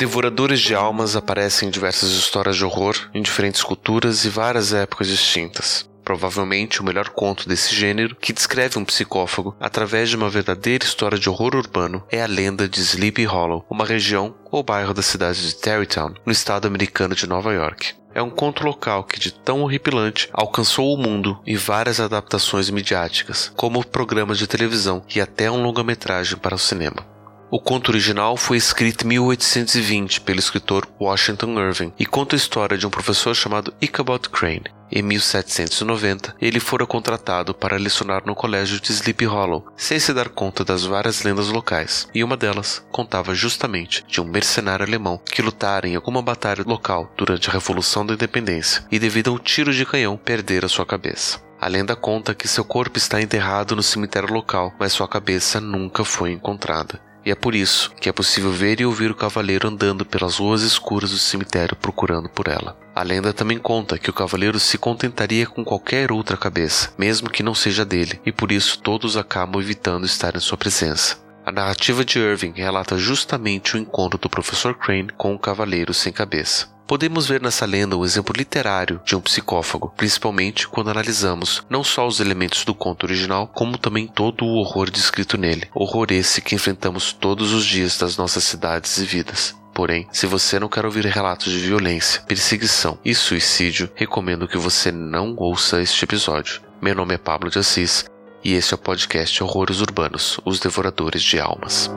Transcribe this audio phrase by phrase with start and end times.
[0.00, 5.06] Devoradores de almas aparecem em diversas histórias de horror, em diferentes culturas e várias épocas
[5.06, 5.86] distintas.
[6.02, 11.18] Provavelmente o melhor conto desse gênero, que descreve um psicófago através de uma verdadeira história
[11.18, 15.46] de horror urbano, é a lenda de Sleepy Hollow, uma região ou bairro da cidade
[15.46, 17.92] de Tarrytown, no estado americano de Nova York.
[18.14, 23.52] É um conto local que, de tão horripilante, alcançou o mundo e várias adaptações midiáticas,
[23.54, 27.09] como programas de televisão e até um longa-metragem para o cinema.
[27.52, 32.78] O conto original foi escrito em 1820 pelo escritor Washington Irving e conta a história
[32.78, 34.70] de um professor chamado Ichabod Crane.
[34.88, 40.28] Em 1790, ele fora contratado para lecionar no colégio de Sleepy Hollow, sem se dar
[40.28, 45.42] conta das várias lendas locais, e uma delas contava justamente de um mercenário alemão que
[45.42, 49.74] lutara em alguma batalha local durante a Revolução da Independência e, devido a um tiro
[49.74, 51.42] de canhão, perdera sua cabeça.
[51.60, 56.04] A lenda conta que seu corpo está enterrado no cemitério local, mas sua cabeça nunca
[56.04, 57.09] foi encontrada.
[57.24, 60.62] E é por isso que é possível ver e ouvir o cavaleiro andando pelas ruas
[60.62, 62.76] escuras do cemitério procurando por ela.
[62.94, 67.42] A lenda também conta que o cavaleiro se contentaria com qualquer outra cabeça, mesmo que
[67.42, 71.18] não seja dele, e por isso todos acabam evitando estar em sua presença.
[71.44, 76.12] A narrativa de Irving relata justamente o encontro do professor Crane com o cavaleiro sem
[76.12, 76.68] cabeça.
[76.90, 82.04] Podemos ver nessa lenda um exemplo literário de um psicófago, principalmente quando analisamos não só
[82.04, 85.68] os elementos do conto original, como também todo o horror descrito nele.
[85.72, 89.54] Horror esse que enfrentamos todos os dias das nossas cidades e vidas.
[89.72, 94.90] Porém, se você não quer ouvir relatos de violência, perseguição e suicídio, recomendo que você
[94.90, 96.60] não ouça este episódio.
[96.82, 98.04] Meu nome é Pablo de Assis
[98.42, 101.88] e esse é o podcast Horrores Urbanos Os Devoradores de Almas.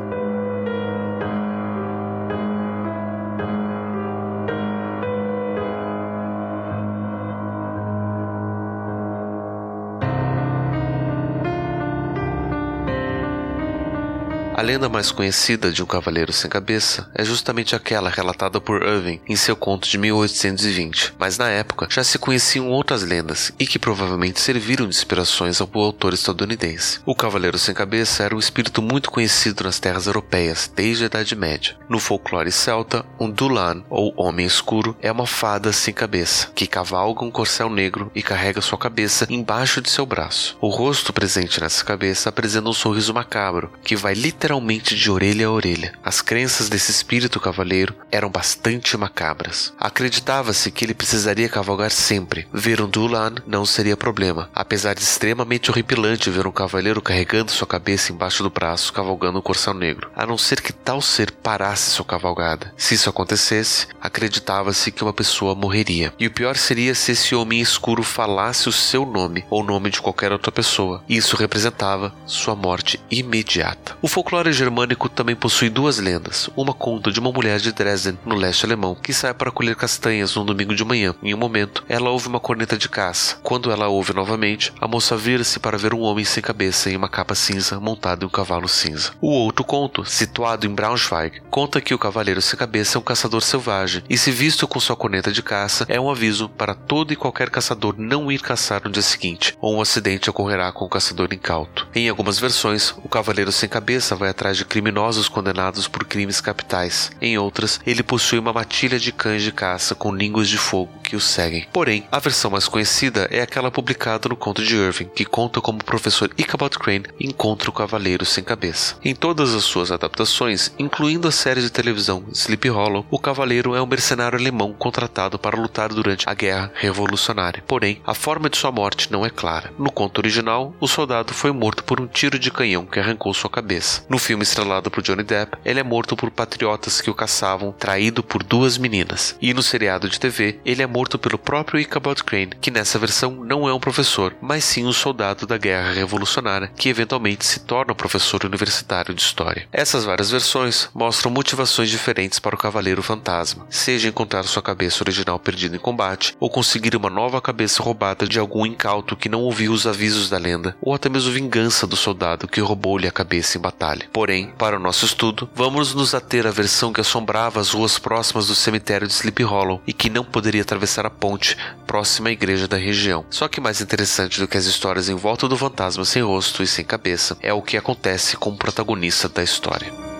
[14.63, 19.35] Lenda mais conhecida de um cavaleiro sem cabeça é justamente aquela relatada por Irving em
[19.35, 24.39] seu conto de 1820, mas na época já se conheciam outras lendas e que provavelmente
[24.39, 27.01] serviram de inspirações ao autor estadunidense.
[27.05, 31.35] O cavaleiro sem cabeça era um espírito muito conhecido nas terras europeias desde a Idade
[31.35, 31.75] Média.
[31.89, 37.25] No folclore celta, um Dulan, ou Homem Escuro, é uma fada sem cabeça, que cavalga
[37.25, 40.57] um corcel negro e carrega sua cabeça embaixo de seu braço.
[40.61, 45.47] O rosto presente nessa cabeça apresenta um sorriso macabro, que vai literalmente literalmente de orelha
[45.47, 45.93] a orelha.
[46.03, 49.73] As crenças desse espírito cavaleiro eram bastante macabras.
[49.79, 52.47] Acreditava-se que ele precisaria cavalgar sempre.
[52.53, 57.65] Ver um Dulan não seria problema, apesar de extremamente horripilante ver um cavaleiro carregando sua
[57.65, 61.89] cabeça embaixo do braço cavalgando um corcel negro, a não ser que tal ser parasse
[61.89, 62.71] sua cavalgada.
[62.77, 66.13] Se isso acontecesse, acreditava-se que uma pessoa morreria.
[66.19, 69.89] E o pior seria se esse homem escuro falasse o seu nome ou o nome
[69.89, 71.03] de qualquer outra pessoa.
[71.09, 73.97] Isso representava sua morte imediata.
[74.01, 76.49] O folclore folclore germânico também possui duas lendas.
[76.55, 80.35] Uma conta de uma mulher de Dresden, no leste alemão, que sai para colher castanhas
[80.35, 81.15] num domingo de manhã.
[81.23, 83.37] Em um momento, ela ouve uma corneta de caça.
[83.41, 87.07] Quando ela ouve novamente, a moça vira-se para ver um homem sem cabeça em uma
[87.07, 89.13] capa cinza montado em um cavalo cinza.
[89.21, 93.41] O outro conto, situado em Braunschweig, conta que o cavaleiro sem cabeça é um caçador
[93.41, 97.15] selvagem e, se visto com sua corneta de caça, é um aviso para todo e
[97.15, 101.29] qualquer caçador não ir caçar no dia seguinte, ou um acidente ocorrerá com o caçador
[101.31, 101.87] incauto.
[101.95, 107.11] Em algumas versões, o cavaleiro sem cabeça vai atrás de criminosos condenados por crimes capitais.
[107.21, 111.15] Em outras, ele possui uma matilha de cães de caça com línguas de fogo que
[111.15, 111.67] o seguem.
[111.71, 115.79] Porém, a versão mais conhecida é aquela publicada no conto de Irving, que conta como
[115.79, 118.95] o professor Ichabod Crane encontra o cavaleiro sem cabeça.
[119.03, 123.81] Em todas as suas adaptações, incluindo a série de televisão Sleepy Hollow, o cavaleiro é
[123.81, 127.63] um mercenário alemão contratado para lutar durante a Guerra Revolucionária.
[127.67, 129.71] Porém, a forma de sua morte não é clara.
[129.77, 133.49] No conto original, o soldado foi morto por um tiro de canhão que arrancou sua
[133.49, 134.03] cabeça.
[134.13, 138.21] No filme estrelado por Johnny Depp, ele é morto por patriotas que o caçavam, traído
[138.21, 139.35] por duas meninas.
[139.41, 143.31] E no seriado de TV, ele é morto pelo próprio Ichabod Crane, que nessa versão
[143.43, 147.95] não é um professor, mas sim um soldado da Guerra Revolucionária, que eventualmente se torna
[147.95, 149.67] professor universitário de história.
[149.71, 155.39] Essas várias versões mostram motivações diferentes para o Cavaleiro Fantasma, seja encontrar sua cabeça original
[155.39, 159.71] perdida em combate, ou conseguir uma nova cabeça roubada de algum incauto que não ouviu
[159.71, 163.61] os avisos da lenda, ou até mesmo vingança do soldado que roubou-lhe a cabeça em
[163.61, 164.02] batalha.
[164.11, 168.47] Porém, para o nosso estudo, vamos nos ater à versão que assombrava as ruas próximas
[168.47, 172.67] do cemitério de Sleepy Hollow e que não poderia atravessar a ponte próxima à igreja
[172.67, 173.25] da região.
[173.29, 176.67] Só que mais interessante do que as histórias em volta do fantasma sem rosto e
[176.67, 180.12] sem cabeça é o que acontece com o protagonista da história.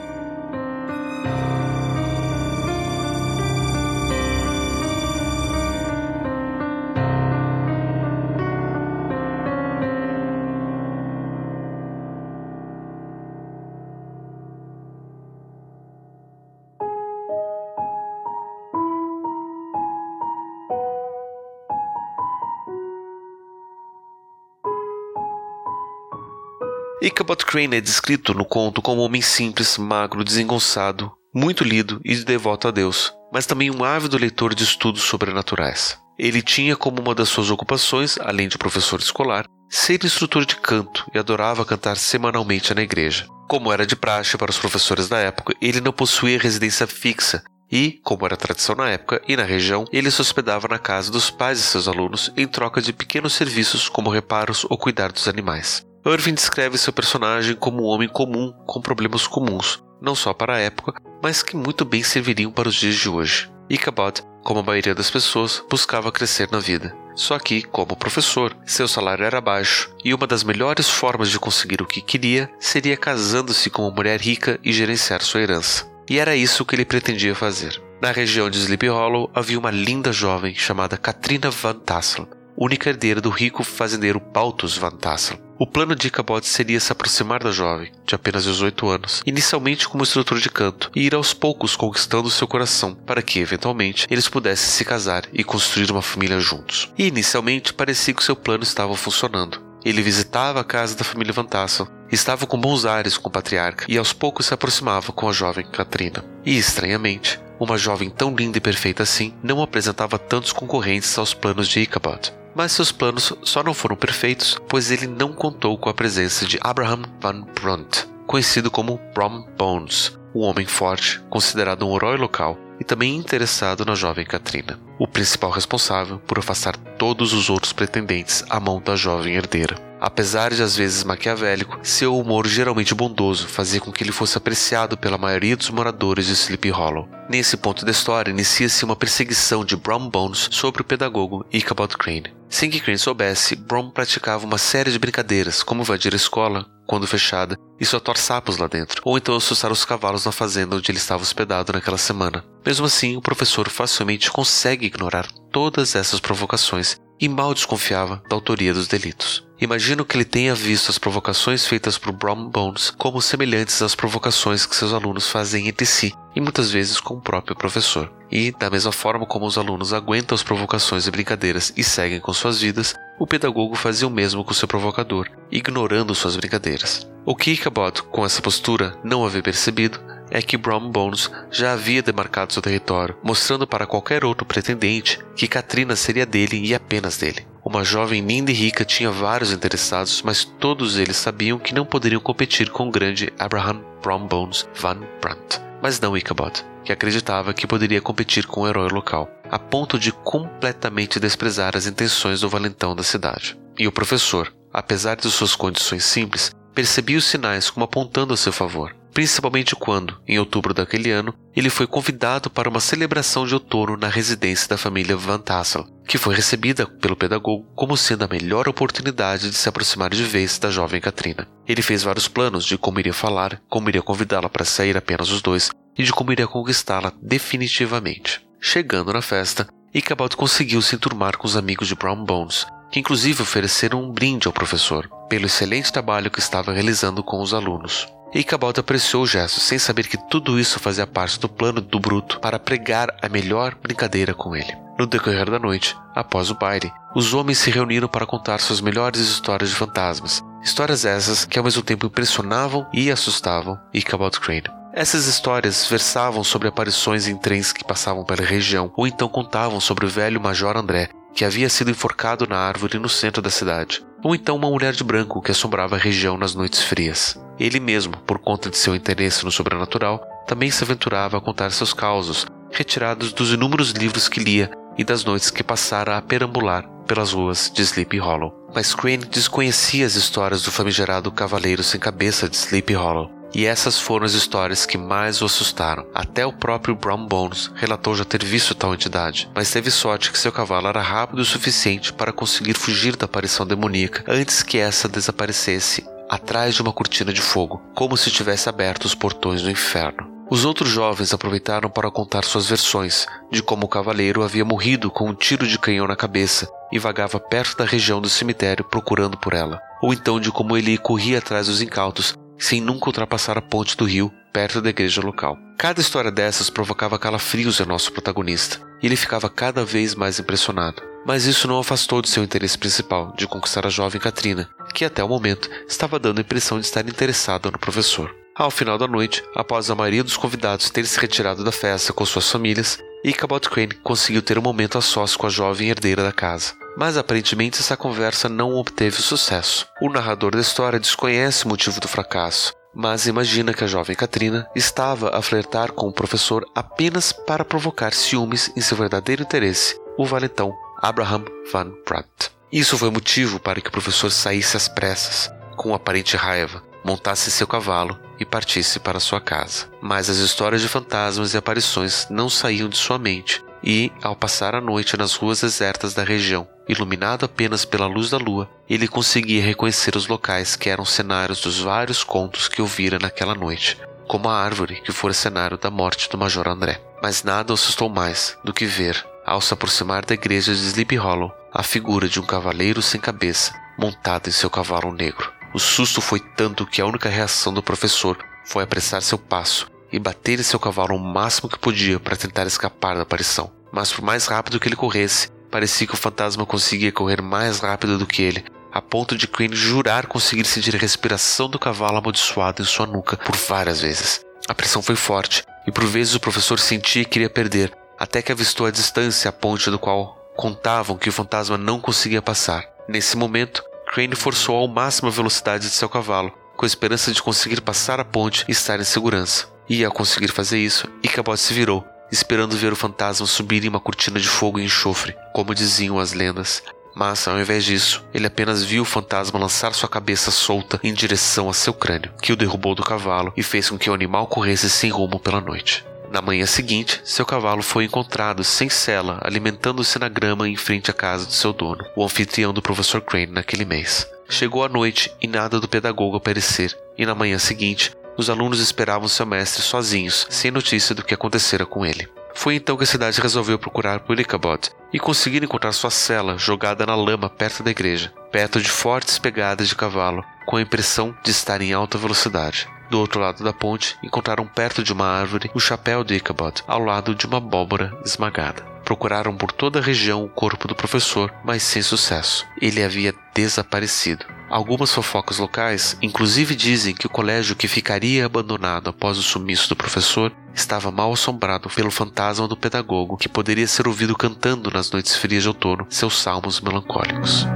[27.03, 32.15] Ichabod Crane é descrito no conto como um homem simples, magro, desengonçado, muito lido e
[32.15, 35.97] devoto a Deus, mas também um ávido leitor de estudos sobrenaturais.
[36.17, 41.05] Ele tinha como uma das suas ocupações, além de professor escolar, ser instrutor de canto
[41.13, 43.27] e adorava cantar semanalmente na igreja.
[43.49, 47.99] Como era de praxe para os professores da época, ele não possuía residência fixa e,
[48.01, 51.57] como era tradição na época e na região, ele se hospedava na casa dos pais
[51.57, 55.83] de seus alunos em troca de pequenos serviços como reparos ou cuidar dos animais.
[56.05, 60.59] Irving descreve seu personagem como um homem comum com problemas comuns, não só para a
[60.59, 63.49] época, mas que muito bem serviriam para os dias de hoje.
[63.69, 66.93] Ichabod, como a maioria das pessoas, buscava crescer na vida.
[67.15, 71.81] Só que, como professor, seu salário era baixo e uma das melhores formas de conseguir
[71.81, 75.89] o que queria seria casando-se com uma mulher rica e gerenciar sua herança.
[76.09, 77.81] E era isso que ele pretendia fazer.
[78.01, 82.27] Na região de Sleepy Hollow havia uma linda jovem chamada Katrina Van Tassel,
[82.57, 85.37] única herdeira do rico fazendeiro Baltus Van Tassel.
[85.59, 90.01] O plano de Ichabod seria se aproximar da jovem, de apenas 18 anos, inicialmente como
[90.01, 94.71] instrutor de canto, e ir aos poucos conquistando seu coração, para que, eventualmente, eles pudessem
[94.71, 96.91] se casar e construir uma família juntos.
[96.97, 99.61] E inicialmente parecia que seu plano estava funcionando.
[99.85, 103.85] Ele visitava a casa da família Van Tassel, estava com bons ares com o patriarca
[103.87, 106.25] e aos poucos se aproximava com a jovem Katrina.
[106.43, 111.67] E, estranhamente, uma jovem tão linda e perfeita assim não apresentava tantos concorrentes aos planos
[111.67, 112.33] de Ichabod.
[112.55, 116.59] Mas seus planos só não foram perfeitos, pois ele não contou com a presença de
[116.61, 122.83] Abraham Van Brunt, conhecido como Brom Bones, um homem forte, considerado um herói local e
[122.83, 128.59] também interessado na jovem Katrina, o principal responsável por afastar todos os outros pretendentes à
[128.59, 129.77] mão da jovem herdeira.
[130.01, 134.97] Apesar de às vezes maquiavélico, seu humor geralmente bondoso fazia com que ele fosse apreciado
[134.97, 137.07] pela maioria dos moradores de Sleepy Hollow.
[137.29, 142.33] Nesse ponto da história, inicia-se uma perseguição de Brown Bones sobre o pedagogo Ichabod Crane.
[142.53, 147.07] Sem que Crane soubesse, Brown praticava uma série de brincadeiras, como invadir a escola, quando
[147.07, 150.99] fechada, e soltar sapos lá dentro, ou então assustar os cavalos na fazenda onde ele
[150.99, 152.45] estava hospedado naquela semana.
[152.63, 158.71] Mesmo assim, o professor facilmente consegue ignorar todas essas provocações e mal desconfiava da autoria
[158.71, 159.43] dos delitos.
[159.59, 164.63] Imagino que ele tenha visto as provocações feitas por Brown Bones como semelhantes às provocações
[164.67, 168.11] que seus alunos fazem entre si e muitas vezes com o próprio professor.
[168.31, 172.33] E, da mesma forma como os alunos aguentam as provocações e brincadeiras e seguem com
[172.33, 177.07] suas vidas, o pedagogo fazia o mesmo com seu provocador, ignorando suas brincadeiras.
[177.25, 179.99] O que Ichabod, com essa postura, não havia percebido
[180.31, 185.47] é que Brown Bones já havia demarcado seu território, mostrando para qualquer outro pretendente que
[185.47, 187.52] Katrina seria dele e apenas dele.
[187.65, 192.19] Uma jovem linda e rica tinha vários interessados, mas todos eles sabiam que não poderiam
[192.19, 195.61] competir com o grande Abraham Brown Bones Van Brandt.
[195.81, 200.11] Mas não Ichabod, que acreditava que poderia competir com o herói local, a ponto de
[200.11, 203.57] completamente desprezar as intenções do valentão da cidade.
[203.79, 208.51] E o professor, apesar de suas condições simples, percebia os sinais como apontando a seu
[208.51, 213.95] favor principalmente quando, em outubro daquele ano, ele foi convidado para uma celebração de outono
[213.95, 218.67] na residência da família Van Tassel, que foi recebida pelo pedagogo como sendo a melhor
[218.67, 221.47] oportunidade de se aproximar de vez da jovem Katrina.
[221.67, 225.41] Ele fez vários planos de como iria falar, como iria convidá-la para sair apenas os
[225.41, 228.41] dois e de como iria conquistá-la definitivamente.
[228.59, 233.43] Chegando na festa, Ichabod conseguiu se enturmar com os amigos de Brown Bones, que inclusive
[233.43, 238.07] ofereceram um brinde ao professor pelo excelente trabalho que estava realizando com os alunos.
[238.33, 241.99] E Ichabod apreciou o gesto, sem saber que tudo isso fazia parte do plano do
[241.99, 244.75] Bruto para pregar a melhor brincadeira com ele.
[244.97, 249.21] No decorrer da noite, após o baile, os homens se reuniram para contar suas melhores
[249.21, 250.41] histórias de fantasmas.
[250.63, 254.63] Histórias essas que ao mesmo tempo impressionavam e assustavam Ichabod Crane.
[254.95, 260.05] Essas histórias versavam sobre aparições em trens que passavam pela região, ou então contavam sobre
[260.05, 264.35] o velho Major André, que havia sido enforcado na árvore no centro da cidade, ou
[264.35, 267.37] então uma mulher de branco que assombrava a região nas noites frias.
[267.59, 271.93] Ele mesmo, por conta de seu interesse no sobrenatural, também se aventurava a contar seus
[271.93, 277.33] causos, retirados dos inúmeros livros que lia e das noites que passara a perambular pelas
[277.33, 278.53] ruas de Sleepy Hollow.
[278.73, 283.99] Mas Crane desconhecia as histórias do famigerado Cavaleiro Sem Cabeça de Sleepy Hollow, e essas
[283.99, 286.05] foram as histórias que mais o assustaram.
[286.13, 290.39] Até o próprio Brown Bones relatou já ter visto tal entidade, mas teve sorte que
[290.39, 295.07] seu cavalo era rápido o suficiente para conseguir fugir da aparição demoníaca antes que essa
[295.07, 300.33] desaparecesse atrás de uma cortina de fogo, como se tivesse aberto os portões do inferno.
[300.49, 305.29] Os outros jovens aproveitaram para contar suas versões de como o cavaleiro havia morrido com
[305.29, 309.53] um tiro de canhão na cabeça e vagava perto da região do cemitério procurando por
[309.53, 313.97] ela, ou então de como ele corria atrás dos incautos sem nunca ultrapassar a ponte
[313.97, 315.57] do rio perto da igreja local.
[315.77, 321.03] Cada história dessas provocava calafrios em nosso protagonista, e ele ficava cada vez mais impressionado.
[321.25, 325.21] Mas isso não afastou de seu interesse principal, de conquistar a jovem Katrina, que até
[325.21, 328.33] o momento estava dando a impressão de estar interessado no professor.
[328.55, 332.25] Ao final da noite, após a maioria dos convidados ter se retirado da festa com
[332.25, 336.33] suas famílias, Ichabod Crane conseguiu ter um momento a sós com a jovem herdeira da
[336.33, 336.73] casa.
[336.97, 339.87] Mas aparentemente essa conversa não obteve sucesso.
[340.01, 344.67] O narrador da história desconhece o motivo do fracasso, mas imagina que a jovem Katrina
[344.75, 350.25] estava a flertar com o professor apenas para provocar ciúmes em seu verdadeiro interesse, o
[350.25, 352.51] valentão Abraham Van Pratt.
[352.69, 357.65] Isso foi motivo para que o professor saísse às pressas, com aparente raiva, montasse seu
[357.65, 359.87] cavalo e partisse para sua casa.
[360.01, 364.75] Mas as histórias de fantasmas e aparições não saíam de sua mente, e, ao passar
[364.75, 369.63] a noite nas ruas desertas da região, iluminado apenas pela luz da lua, ele conseguia
[369.63, 374.57] reconhecer os locais que eram cenários dos vários contos que ouvira naquela noite, como a
[374.57, 377.01] árvore que fora cenário da morte do Major André.
[377.21, 381.15] Mas nada o assustou mais do que ver, ao se aproximar da igreja de Sleepy
[381.17, 385.51] Hollow, a figura de um cavaleiro sem cabeça montado em seu cavalo negro.
[385.73, 390.19] O susto foi tanto que a única reação do professor foi apressar seu passo e
[390.19, 393.71] bater em seu cavalo o máximo que podia para tentar escapar da aparição.
[393.91, 398.19] Mas por mais rápido que ele corresse, parecia que o fantasma conseguia correr mais rápido
[398.19, 402.83] do que ele, a ponto de Crane jurar conseguir sentir a respiração do cavalo amaldiçoado
[402.83, 404.41] em sua nuca por várias vezes.
[404.69, 408.51] A pressão foi forte, e por vezes o professor sentia que iria perder, até que
[408.51, 412.85] avistou à distância a ponte do qual contavam que o fantasma não conseguia passar.
[413.09, 417.41] Nesse momento, Crane forçou ao máximo a velocidade de seu cavalo, com a esperança de
[417.41, 419.65] conseguir passar a ponte e estar em segurança.
[419.89, 423.99] E ao conseguir fazer isso, Ichabod se virou, esperando ver o fantasma subir em uma
[423.99, 426.83] cortina de fogo e enxofre, como diziam as lendas.
[427.15, 431.67] Mas, ao invés disso, ele apenas viu o fantasma lançar sua cabeça solta em direção
[431.67, 434.91] a seu crânio, que o derrubou do cavalo e fez com que o animal corresse
[434.91, 436.05] sem rumo pela noite.
[436.33, 441.13] Na manhã seguinte, seu cavalo foi encontrado sem sela, alimentando-se na grama em frente à
[441.13, 444.27] casa de seu dono, o anfitrião do professor Crane naquele mês.
[444.49, 449.27] Chegou a noite e nada do pedagogo aparecer, e na manhã seguinte, os alunos esperavam
[449.27, 452.27] seu mestre sozinhos, sem notícia do que acontecera com ele.
[452.55, 457.05] Foi então que a cidade resolveu procurar por Ichabod e conseguir encontrar sua cela jogada
[457.05, 461.51] na lama perto da igreja, perto de fortes pegadas de cavalo, com a impressão de
[461.51, 462.87] estar em alta velocidade.
[463.09, 467.03] Do outro lado da ponte, encontraram perto de uma árvore o chapéu de Ichabod, ao
[467.03, 468.83] lado de uma abóbora esmagada.
[469.03, 472.65] Procuraram por toda a região o corpo do professor, mas sem sucesso.
[472.81, 474.45] Ele havia desaparecido.
[474.69, 479.95] Algumas fofocas locais, inclusive, dizem que o colégio que ficaria abandonado após o sumiço do
[479.95, 485.35] professor estava mal assombrado pelo fantasma do pedagogo que poderia ser ouvido cantando nas noites
[485.35, 487.67] frias de outono seus salmos melancólicos.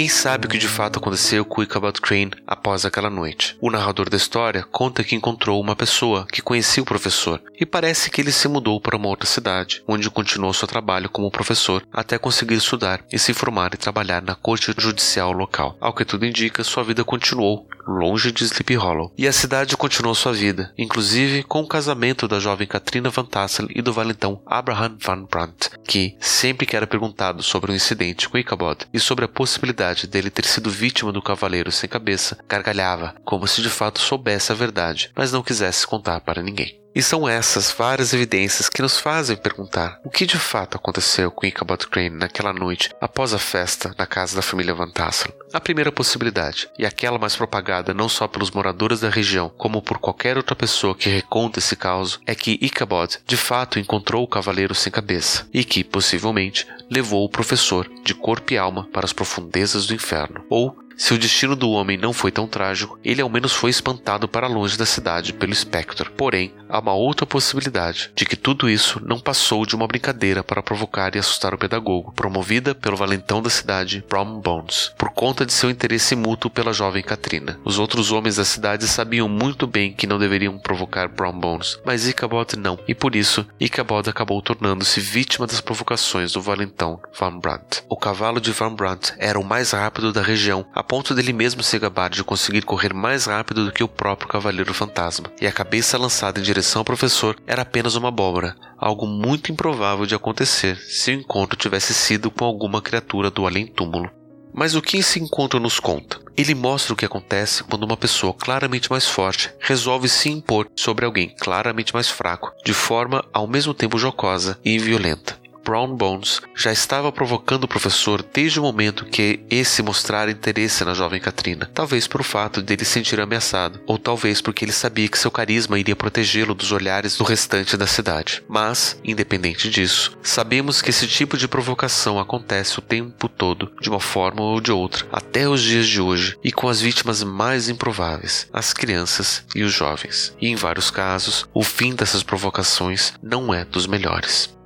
[0.00, 3.54] Ninguém sabe o que de fato aconteceu com Ichabod Crane após aquela noite.
[3.60, 8.08] O narrador da história conta que encontrou uma pessoa que conhecia o professor e parece
[8.08, 12.16] que ele se mudou para uma outra cidade, onde continuou seu trabalho como professor até
[12.16, 15.76] conseguir estudar e se formar e trabalhar na corte judicial local.
[15.78, 19.12] Ao que tudo indica, sua vida continuou longe de Sleepy Hollow.
[19.18, 23.66] E a cidade continuou sua vida, inclusive com o casamento da jovem Katrina Van Tassel
[23.70, 28.28] e do valentão Abraham Van Brandt, que, sempre que era perguntado sobre o um incidente
[28.28, 33.14] com Ichabod e sobre a possibilidade dele ter sido vítima do cavaleiro sem cabeça, gargalhava,
[33.24, 36.79] como se de fato soubesse a verdade, mas não quisesse contar para ninguém.
[36.94, 41.46] E são essas várias evidências que nos fazem perguntar o que de fato aconteceu com
[41.46, 45.32] Ichabod Crane naquela noite após a festa na casa da família Van Tassel.
[45.52, 49.98] A primeira possibilidade, e aquela mais propagada não só pelos moradores da região, como por
[49.98, 54.74] qualquer outra pessoa que reconta esse caso, é que Ichabod de fato encontrou o cavaleiro
[54.74, 59.86] sem cabeça e que, possivelmente, levou o professor de corpo e alma para as profundezas
[59.86, 63.54] do inferno, ou se o destino do homem não foi tão trágico, ele ao menos
[63.54, 66.10] foi espantado para longe da cidade pelo espectro.
[66.12, 70.62] Porém, há uma outra possibilidade de que tudo isso não passou de uma brincadeira para
[70.62, 75.52] provocar e assustar o pedagogo, promovida pelo valentão da cidade, Brown Bones, por conta de
[75.52, 77.58] seu interesse mútuo pela jovem Katrina.
[77.64, 82.06] Os outros homens da cidade sabiam muito bem que não deveriam provocar Brown Bones, mas
[82.06, 87.82] Ichabod não, e por isso Ichabod acabou tornando-se vítima das provocações do valentão Van Brandt.
[87.88, 91.78] O cavalo de Van Brandt era o mais rápido da região, ponto dele mesmo se
[91.78, 95.96] gabar de conseguir correr mais rápido do que o próprio Cavaleiro Fantasma, e a cabeça
[95.96, 101.10] lançada em direção ao professor era apenas uma abóbora, algo muito improvável de acontecer se
[101.10, 104.10] o encontro tivesse sido com alguma criatura do além-túmulo.
[104.52, 106.20] Mas o que esse encontro nos conta?
[106.36, 111.04] Ele mostra o que acontece quando uma pessoa claramente mais forte resolve se impor sobre
[111.04, 115.39] alguém claramente mais fraco, de forma ao mesmo tempo jocosa e violenta.
[115.70, 120.94] Brown Bones já estava provocando o professor desde o momento que esse mostrara interesse na
[120.94, 125.06] jovem Katrina, talvez por o fato dele se sentir ameaçado, ou talvez porque ele sabia
[125.06, 128.42] que seu carisma iria protegê-lo dos olhares do restante da cidade.
[128.48, 134.00] Mas, independente disso, sabemos que esse tipo de provocação acontece o tempo todo, de uma
[134.00, 138.48] forma ou de outra, até os dias de hoje, e com as vítimas mais improváveis,
[138.52, 140.34] as crianças e os jovens.
[140.40, 144.58] E em vários casos, o fim dessas provocações não é dos melhores.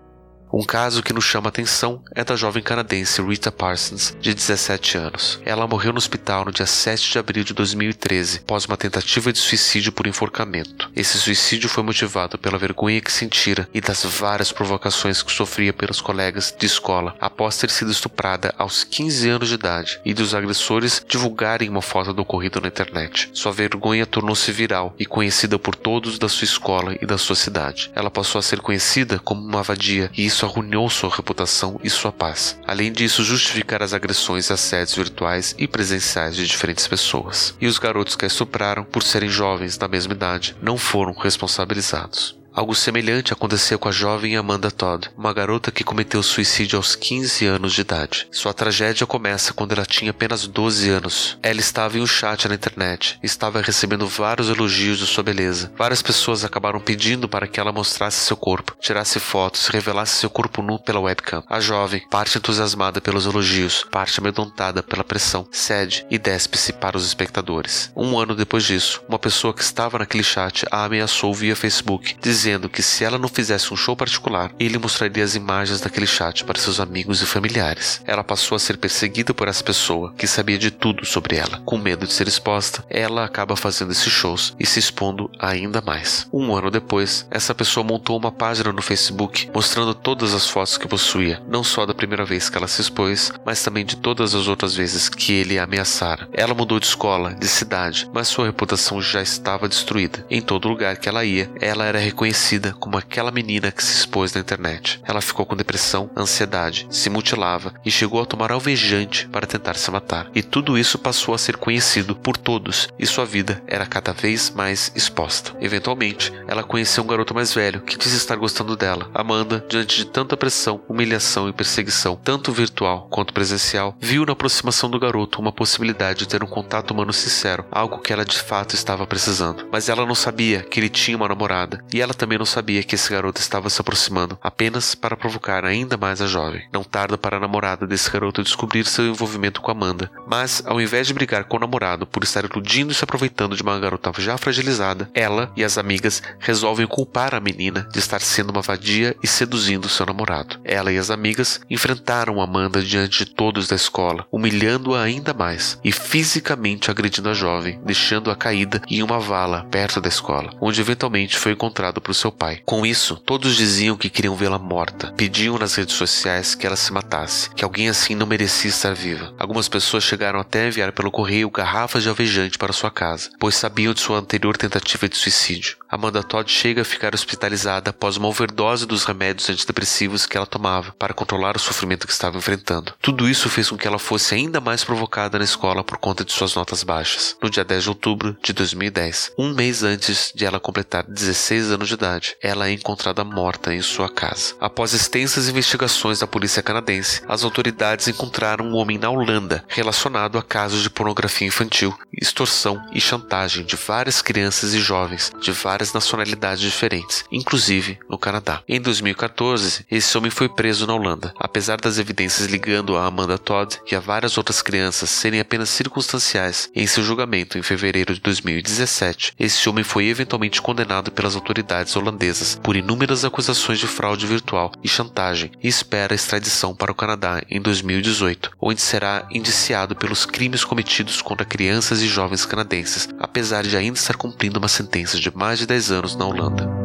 [0.57, 5.41] Um caso que nos chama atenção é da jovem canadense Rita Parsons, de 17 anos.
[5.45, 9.41] Ela morreu no hospital no dia 7 de abril de 2013, após uma tentativa de
[9.41, 10.89] suicídio por enforcamento.
[10.95, 16.01] Esse suicídio foi motivado pela vergonha que sentira e das várias provocações que sofria pelos
[16.01, 21.05] colegas de escola após ter sido estuprada aos 15 anos de idade e dos agressores
[21.09, 23.29] divulgarem uma foto do ocorrido na internet.
[23.33, 27.91] Sua vergonha tornou-se viral e conhecida por todos da sua escola e da sua cidade.
[27.93, 32.13] Ela passou a ser conhecida como uma vadia e isso arruinou sua reputação e sua
[32.13, 32.59] paz.
[32.67, 37.55] Além disso, justificar as agressões e assédios virtuais e presenciais de diferentes pessoas.
[37.61, 42.44] E os garotos que a estupraram, por serem jovens da mesma idade, não foram responsabilizados.
[42.55, 47.47] Algo semelhante aconteceu com a jovem Amanda Todd, uma garota que cometeu suicídio aos 15
[47.47, 48.29] anos de idade.
[48.31, 51.37] Sua tragédia começa quando ela tinha apenas 12 anos.
[51.43, 55.73] Ela estava em um chat na internet, estava recebendo vários elogios de sua beleza.
[55.77, 60.63] Várias pessoas acabaram pedindo para que ela mostrasse seu corpo, tirasse fotos, revelasse seu corpo
[60.63, 61.43] nu pela webcam.
[61.49, 67.05] A jovem, parte entusiasmada pelos elogios, parte amedrontada pela pressão, cede e despe-se para os
[67.05, 67.91] espectadores.
[67.97, 72.44] Um ano depois disso, uma pessoa que estava naquele chat a ameaçou via Facebook, dizendo
[72.45, 76.45] dizendo que se ela não fizesse um show particular, ele mostraria as imagens daquele chat
[76.45, 78.03] para seus amigos e familiares.
[78.07, 81.63] Ela passou a ser perseguida por essa pessoa, que sabia de tudo sobre ela.
[81.65, 86.29] Com medo de ser exposta, ela acaba fazendo esses shows e se expondo ainda mais.
[86.31, 90.87] Um ano depois, essa pessoa montou uma página no Facebook mostrando todas as fotos que
[90.87, 94.49] possuía, não só da primeira vez que ela se expôs, mas também de todas as
[94.49, 96.29] outras vezes que ele a ameaçara.
[96.31, 100.27] Ela mudou de escola, de cidade, mas sua reputação já estava destruída.
[100.29, 103.93] Em todo lugar que ela ia, ela era reconhecida conhecida como aquela menina que se
[103.93, 105.01] expôs na internet.
[105.05, 109.89] Ela ficou com depressão, ansiedade, se mutilava e chegou a tomar alvejante para tentar se
[109.89, 110.29] matar.
[110.35, 114.51] E tudo isso passou a ser conhecido por todos e sua vida era cada vez
[114.51, 115.57] mais exposta.
[115.61, 119.09] Eventualmente, ela conheceu um garoto mais velho que disse estar gostando dela.
[119.15, 124.91] Amanda, diante de tanta pressão, humilhação e perseguição, tanto virtual quanto presencial, viu na aproximação
[124.91, 128.75] do garoto uma possibilidade de ter um contato humano sincero, algo que ela de fato
[128.75, 129.69] estava precisando.
[129.71, 132.95] Mas ela não sabia que ele tinha uma namorada e ela também não sabia que
[132.95, 136.67] esse garoto estava se aproximando apenas para provocar ainda mais a jovem.
[136.73, 141.07] Não tarda para a namorada desse garoto descobrir seu envolvimento com Amanda, mas ao invés
[141.07, 144.37] de brigar com o namorado por estar iludindo e se aproveitando de uma garota já
[144.39, 149.27] fragilizada, ela e as amigas resolvem culpar a menina de estar sendo uma vadia e
[149.27, 150.61] seduzindo seu namorado.
[150.65, 155.93] Ela e as amigas enfrentaram Amanda diante de todos da escola, humilhando-a ainda mais e
[155.93, 161.53] fisicamente agredindo a jovem, deixando-a caída em uma vala perto da escola, onde eventualmente foi
[161.53, 162.61] encontrado por seu pai.
[162.65, 166.93] Com isso, todos diziam que queriam vê-la morta, pediam nas redes sociais que ela se
[166.93, 169.35] matasse, que alguém assim não merecia estar viva.
[169.39, 173.55] Algumas pessoas chegaram até a enviar pelo correio garrafas de alvejante para sua casa, pois
[173.55, 175.77] sabiam de sua anterior tentativa de suicídio.
[175.95, 180.91] Amanda Todd chega a ficar hospitalizada após uma overdose dos remédios antidepressivos que ela tomava
[180.99, 182.93] para controlar o sofrimento que estava enfrentando.
[183.01, 186.33] Tudo isso fez com que ela fosse ainda mais provocada na escola por conta de
[186.33, 187.37] suas notas baixas.
[187.41, 191.87] No dia 10 de outubro de 2010, um mês antes de ela completar 16 anos
[191.87, 194.57] de idade, ela é encontrada morta em sua casa.
[194.61, 200.43] Após extensas investigações da polícia canadense, as autoridades encontraram um homem na Holanda relacionado a
[200.43, 206.61] casos de pornografia infantil, extorsão e chantagem de várias crianças e jovens de várias nacionalidades
[206.61, 208.63] diferentes, inclusive no Canadá.
[208.69, 211.33] Em 2014, esse homem foi preso na Holanda.
[211.39, 216.71] Apesar das evidências ligando a Amanda Todd e a várias outras crianças serem apenas circunstanciais,
[216.75, 222.59] em seu julgamento em fevereiro de 2017, esse homem foi eventualmente condenado pelas autoridades holandesas
[222.63, 227.61] por inúmeras acusações de fraude virtual e chantagem e espera extradição para o Canadá em
[227.61, 233.99] 2018, onde será indiciado pelos crimes cometidos contra crianças e jovens canadenses, apesar de ainda
[233.99, 236.84] estar cumprindo uma sentença de mais de 10 anos na Holanda.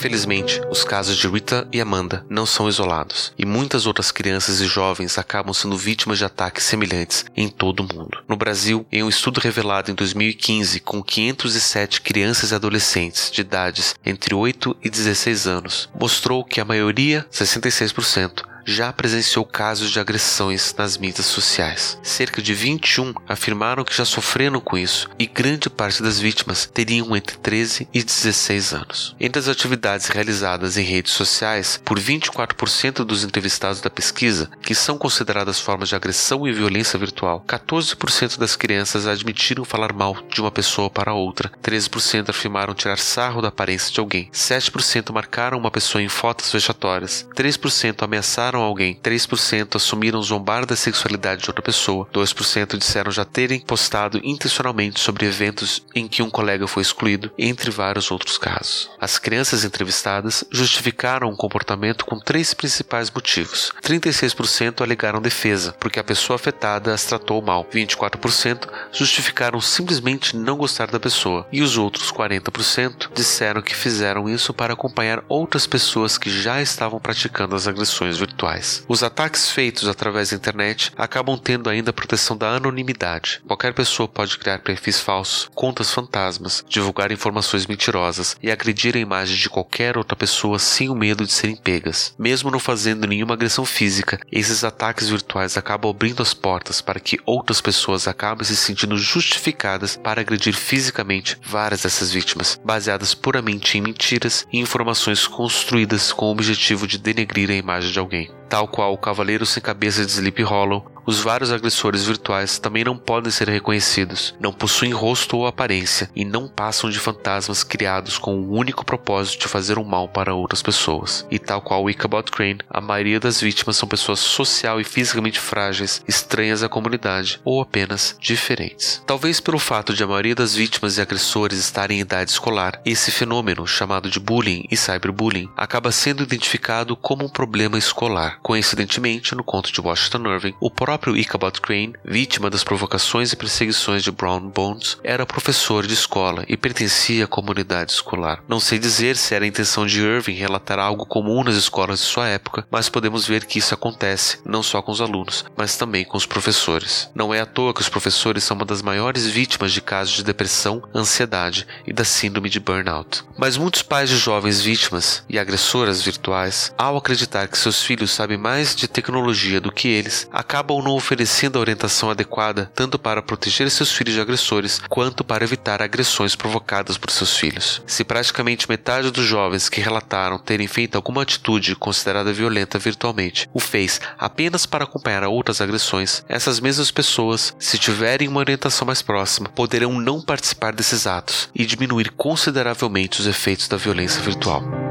[0.00, 4.64] Infelizmente, os casos de Rita e Amanda não são isolados, e muitas outras crianças e
[4.64, 8.24] jovens acabam sendo vítimas de ataques semelhantes em todo o mundo.
[8.26, 13.94] No Brasil, em um estudo revelado em 2015 com 507 crianças e adolescentes de idades
[14.02, 20.74] entre 8 e 16 anos, mostrou que a maioria, 66%, já presenciou casos de agressões
[20.76, 21.98] nas mídias sociais.
[22.02, 27.16] Cerca de 21 afirmaram que já sofreram com isso e grande parte das vítimas teriam
[27.16, 29.16] entre 13 e 16 anos.
[29.18, 34.96] Entre as atividades realizadas em redes sociais, por 24% dos entrevistados da pesquisa, que são
[34.96, 40.50] consideradas formas de agressão e violência virtual, 14% das crianças admitiram falar mal de uma
[40.50, 46.02] pessoa para outra, 13% afirmaram tirar sarro da aparência de alguém, 7% marcaram uma pessoa
[46.02, 52.76] em fotos vexatórias, 3% ameaçaram alguém, 3% assumiram zombar da sexualidade de outra pessoa, 2%
[52.76, 58.10] disseram já terem postado intencionalmente sobre eventos em que um colega foi excluído, entre vários
[58.10, 58.90] outros casos.
[59.00, 63.72] As crianças entrevistadas justificaram o comportamento com três principais motivos.
[63.82, 67.66] 36% alegaram defesa, porque a pessoa afetada as tratou mal.
[67.72, 71.46] 24% justificaram simplesmente não gostar da pessoa.
[71.52, 77.00] E os outros 40% disseram que fizeram isso para acompanhar outras pessoas que já estavam
[77.00, 78.39] praticando as agressões virtuais.
[78.88, 83.42] Os ataques feitos através da internet acabam tendo ainda a proteção da anonimidade.
[83.46, 89.36] Qualquer pessoa pode criar perfis falsos, contas fantasmas, divulgar informações mentirosas e agredir a imagem
[89.36, 92.14] de qualquer outra pessoa sem o medo de serem pegas.
[92.18, 97.18] Mesmo não fazendo nenhuma agressão física, esses ataques virtuais acabam abrindo as portas para que
[97.26, 103.82] outras pessoas acabem se sentindo justificadas para agredir fisicamente várias dessas vítimas, baseadas puramente em
[103.82, 108.29] mentiras e informações construídas com o objetivo de denegrir a imagem de alguém.
[108.32, 108.39] week.
[108.50, 112.96] Tal qual o Cavaleiro Sem Cabeça de Sleep Hollow, os vários agressores virtuais também não
[112.96, 118.36] podem ser reconhecidos, não possuem rosto ou aparência e não passam de fantasmas criados com
[118.36, 121.24] o único propósito de fazer um mal para outras pessoas.
[121.30, 126.02] E tal qual Ichabod Crane, a maioria das vítimas são pessoas social e fisicamente frágeis,
[126.06, 129.02] estranhas à comunidade ou apenas diferentes.
[129.06, 133.12] Talvez pelo fato de a maioria das vítimas e agressores estarem em idade escolar, esse
[133.12, 138.39] fenômeno, chamado de bullying e cyberbullying, acaba sendo identificado como um problema escolar.
[138.42, 144.02] Coincidentemente, no conto de Washington Irving, o próprio Ichabod Crane, vítima das provocações e perseguições
[144.02, 148.42] de Brown Bones, era professor de escola e pertencia à comunidade escolar.
[148.48, 152.06] Não sei dizer se era a intenção de Irving relatar algo comum nas escolas de
[152.06, 156.04] sua época, mas podemos ver que isso acontece não só com os alunos, mas também
[156.04, 157.10] com os professores.
[157.14, 160.24] Não é à toa que os professores são uma das maiores vítimas de casos de
[160.24, 163.22] depressão, ansiedade e da síndrome de burnout.
[163.36, 168.29] Mas muitos pais de jovens vítimas e agressoras virtuais, ao acreditar que seus filhos sabem
[168.36, 173.70] mais de tecnologia do que eles, acabam não oferecendo a orientação adequada tanto para proteger
[173.70, 177.82] seus filhos de agressores quanto para evitar agressões provocadas por seus filhos.
[177.86, 183.60] Se praticamente metade dos jovens que relataram terem feito alguma atitude considerada violenta virtualmente o
[183.60, 189.48] fez apenas para acompanhar outras agressões, essas mesmas pessoas, se tiverem uma orientação mais próxima,
[189.48, 194.89] poderão não participar desses atos e diminuir consideravelmente os efeitos da violência virtual.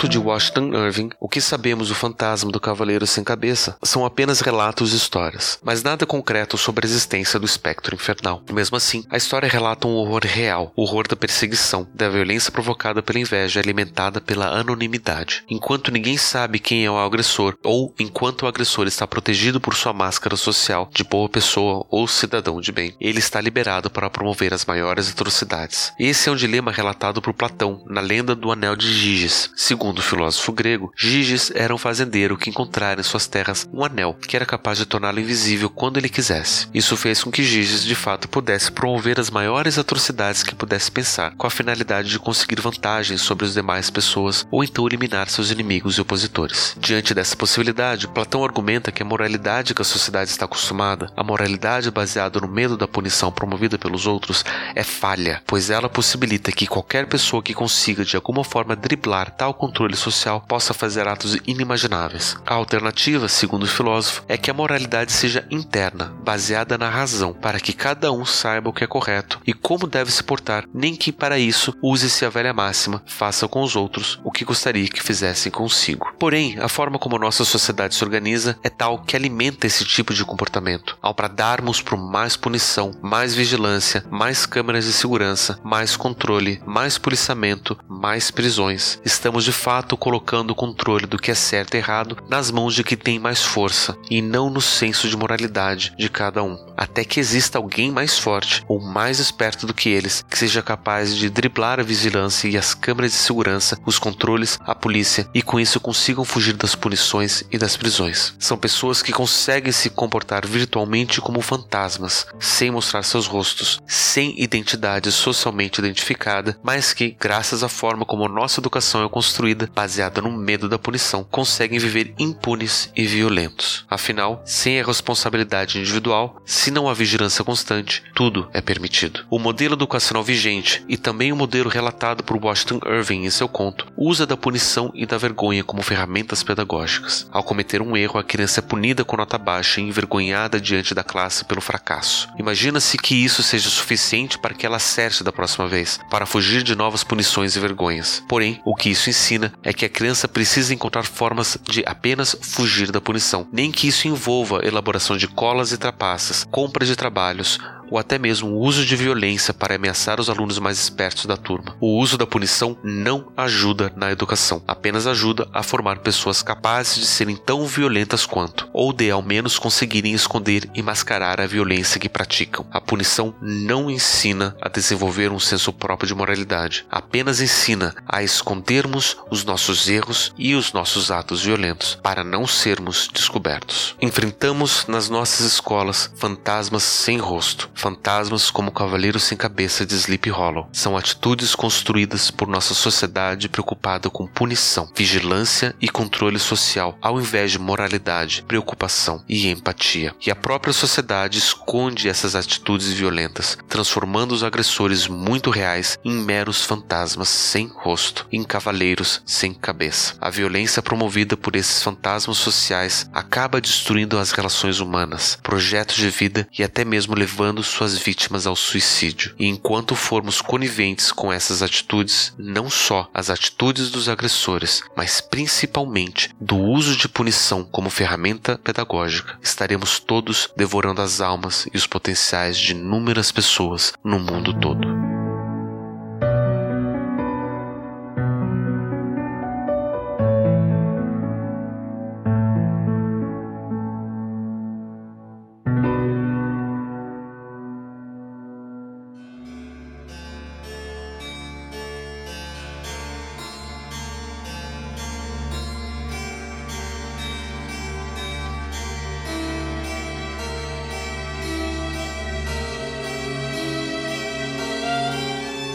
[0.00, 4.40] Conto de Washington Irving, o que sabemos do fantasma do Cavaleiro Sem Cabeça são apenas
[4.40, 8.42] relatos e histórias, mas nada concreto sobre a existência do espectro infernal.
[8.50, 13.02] Mesmo assim, a história relata um horror real, o horror da perseguição, da violência provocada
[13.02, 15.44] pela inveja alimentada pela anonimidade.
[15.50, 19.92] Enquanto ninguém sabe quem é o agressor, ou enquanto o agressor está protegido por sua
[19.92, 24.64] máscara social de boa pessoa ou cidadão de bem, ele está liberado para promover as
[24.64, 25.92] maiores atrocidades.
[25.98, 29.50] Esse é um dilema relatado por Platão na lenda do Anel de Giges.
[29.54, 34.16] Segundo o filósofo grego, Giges era um fazendeiro que encontrara em suas terras um anel
[34.26, 36.68] que era capaz de torná-lo invisível quando ele quisesse.
[36.72, 41.34] Isso fez com que Giges de fato pudesse promover as maiores atrocidades que pudesse pensar,
[41.36, 45.96] com a finalidade de conseguir vantagens sobre as demais pessoas ou então eliminar seus inimigos
[45.96, 46.76] e opositores.
[46.78, 51.90] Diante dessa possibilidade, Platão argumenta que a moralidade que a sociedade está acostumada, a moralidade
[51.90, 57.06] baseada no medo da punição promovida pelos outros, é falha, pois ela possibilita que qualquer
[57.06, 62.36] pessoa que consiga de alguma forma driblar tal controle social possa fazer atos inimagináveis.
[62.46, 67.58] A alternativa, segundo o filósofo, é que a moralidade seja interna, baseada na razão, para
[67.58, 71.10] que cada um saiba o que é correto e como deve se portar, nem que
[71.10, 75.50] para isso use-se a velha máxima: faça com os outros o que gostaria que fizessem
[75.50, 76.12] consigo.
[76.18, 80.24] Porém, a forma como nossa sociedade se organiza é tal que alimenta esse tipo de
[80.24, 80.98] comportamento.
[81.00, 87.78] Ao bradarmos por mais punição, mais vigilância, mais câmeras de segurança, mais controle, mais policiamento,
[87.88, 92.50] mais prisões, estamos de fato colocando o controle do que é certo e errado nas
[92.50, 96.58] mãos de quem tem mais força e não no senso de moralidade de cada um.
[96.80, 101.14] Até que exista alguém mais forte ou mais esperto do que eles que seja capaz
[101.14, 105.60] de driblar a vigilância e as câmeras de segurança, os controles, a polícia e com
[105.60, 108.34] isso consigam fugir das punições e das prisões.
[108.38, 115.12] São pessoas que conseguem se comportar virtualmente como fantasmas, sem mostrar seus rostos, sem identidade
[115.12, 120.66] socialmente identificada, mas que, graças à forma como nossa educação é construída, baseada no medo
[120.66, 123.84] da punição, conseguem viver impunes e violentos.
[123.90, 129.24] Afinal, sem a responsabilidade individual, se não há vigilância constante, tudo é permitido.
[129.30, 133.86] O modelo educacional vigente e também o modelo relatado por Washington Irving em seu conto
[133.96, 137.28] usa da punição e da vergonha como ferramentas pedagógicas.
[137.30, 141.02] Ao cometer um erro, a criança é punida com nota baixa e envergonhada diante da
[141.04, 142.28] classe pelo fracasso.
[142.38, 146.74] Imagina-se que isso seja suficiente para que ela acerte da próxima vez, para fugir de
[146.74, 148.22] novas punições e vergonhas.
[148.28, 152.90] Porém, o que isso ensina é que a criança precisa encontrar formas de apenas fugir
[152.90, 157.58] da punição, nem que isso envolva elaboração de colas e trapaças, compra de trabalhos,
[157.90, 161.76] ou até mesmo o uso de violência para ameaçar os alunos mais espertos da turma.
[161.80, 167.06] O uso da punição não ajuda na educação, apenas ajuda a formar pessoas capazes de
[167.06, 172.08] serem tão violentas quanto, ou de ao menos conseguirem esconder e mascarar a violência que
[172.08, 172.66] praticam.
[172.70, 179.16] A punição não ensina a desenvolver um senso próprio de moralidade, apenas ensina a escondermos
[179.30, 183.96] os nossos erros e os nossos atos violentos para não sermos descobertos.
[184.00, 190.28] Enfrentamos nas nossas escolas fantasmas sem rosto, fantasmas como o Cavaleiro Sem Cabeça de Sleep
[190.28, 190.68] Hollow.
[190.70, 197.50] São atitudes construídas por nossa sociedade preocupada com punição, vigilância e controle social, ao invés
[197.50, 200.14] de moralidade, preocupação e empatia.
[200.24, 206.64] E a própria sociedade esconde essas atitudes violentas, transformando os agressores muito reais em meros
[206.64, 210.14] fantasmas sem rosto, em cavaleiros sem cabeça.
[210.20, 216.46] A violência promovida por esses fantasmas sociais acaba destruindo as relações humanas, projetos de vida
[216.58, 219.34] e até mesmo levando suas vítimas ao suicídio.
[219.38, 226.30] E enquanto formos coniventes com essas atitudes, não só as atitudes dos agressores, mas principalmente
[226.40, 232.58] do uso de punição como ferramenta pedagógica, estaremos todos devorando as almas e os potenciais
[232.58, 235.09] de inúmeras pessoas no mundo todo.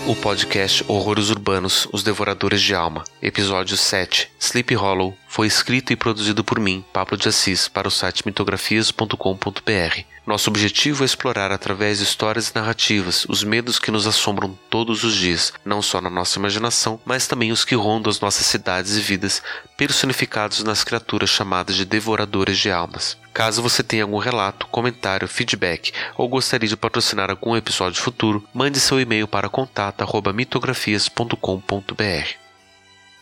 [0.08, 5.98] O podcast Horrores Urbanos, Os Devoradores de Alma, episódio 7, Sleep Hollow, foi escrito e
[5.98, 10.00] produzido por mim, Pablo de Assis, para o site mitografias.com.br.
[10.26, 15.04] Nosso objetivo é explorar através de histórias e narrativas os medos que nos assombram todos
[15.04, 18.95] os dias, não só na nossa imaginação, mas também os que rondam as nossas cidades
[18.95, 19.43] e vidas,
[19.76, 23.17] personificados nas criaturas chamadas de devoradores de almas.
[23.34, 28.80] Caso você tenha algum relato, comentário, feedback ou gostaria de patrocinar algum episódio futuro, mande
[28.80, 32.45] seu e-mail para contato@mitografias.com.br.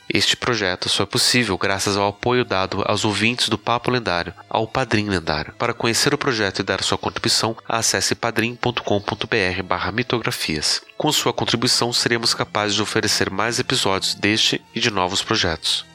[0.10, 4.68] Este projeto só é possível graças ao apoio dado aos ouvintes do Papo Lendário, ao
[4.68, 5.54] Padrim Lendário.
[5.54, 10.82] Para conhecer o projeto e dar sua contribuição, acesse padrim.com.br/mitografias.
[10.98, 15.86] Com sua contribuição, seremos capazes de oferecer mais episódios deste e de novos projetos.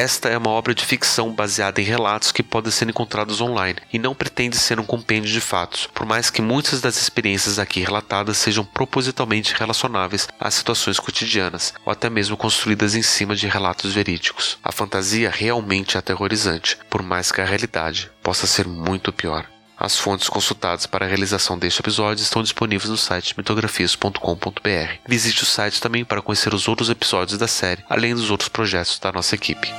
[0.00, 3.98] Esta é uma obra de ficção baseada em relatos que podem ser encontrados online e
[3.98, 8.38] não pretende ser um compêndio de fatos, por mais que muitas das experiências aqui relatadas
[8.38, 14.56] sejam propositalmente relacionáveis a situações cotidianas ou até mesmo construídas em cima de relatos verídicos.
[14.64, 19.46] A fantasia realmente é aterrorizante, por mais que a realidade possa ser muito pior.
[19.80, 24.98] As fontes consultadas para a realização deste episódio estão disponíveis no site mitografias.com.br.
[25.08, 28.98] Visite o site também para conhecer os outros episódios da série, além dos outros projetos
[28.98, 29.72] da nossa equipe.